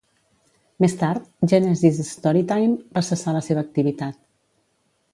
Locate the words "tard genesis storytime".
1.01-2.97